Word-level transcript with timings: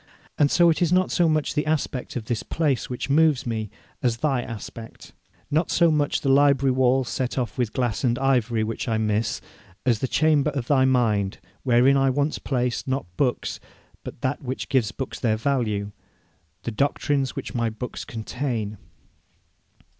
And 0.39 0.49
so 0.49 0.71
it 0.71 0.81
is 0.81 0.91
not 0.91 1.11
so 1.11 1.29
much 1.29 1.53
the 1.53 1.67
aspect 1.67 2.15
of 2.15 2.25
this 2.25 2.41
place 2.41 2.89
which 2.89 3.07
moves 3.07 3.45
me, 3.45 3.69
as 4.01 4.17
thy 4.17 4.41
aspect; 4.41 5.13
not 5.51 5.69
so 5.69 5.91
much 5.91 6.21
the 6.21 6.27
library 6.29 6.71
walls 6.71 7.07
set 7.07 7.37
off 7.37 7.55
with 7.55 7.71
glass 7.71 8.03
and 8.03 8.17
ivory 8.17 8.63
which 8.63 8.87
I 8.89 8.97
miss, 8.97 9.41
as 9.85 9.99
the 9.99 10.07
chamber 10.07 10.49
of 10.55 10.65
thy 10.65 10.85
mind, 10.85 11.37
wherein 11.61 11.97
I 11.97 12.09
once 12.09 12.39
placed, 12.39 12.87
not 12.87 13.15
books, 13.15 13.59
but 14.03 14.21
that 14.21 14.41
which 14.41 14.69
gives 14.69 14.91
books 14.91 15.19
their 15.19 15.37
value, 15.37 15.91
the 16.63 16.71
doctrines 16.71 17.35
which 17.35 17.53
my 17.53 17.69
books 17.69 18.03
contain. 18.03 18.79